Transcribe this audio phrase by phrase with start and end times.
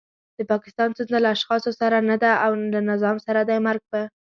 [0.37, 2.31] د پاکستان ستونزه له اشخاصو سره نده
[2.73, 3.57] له نظام سره دی.
[3.67, 3.99] مرګ په